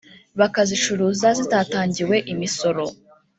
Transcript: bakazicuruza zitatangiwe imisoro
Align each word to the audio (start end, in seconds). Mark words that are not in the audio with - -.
bakazicuruza 0.39 1.27
zitatangiwe 1.37 2.15
imisoro 2.33 2.83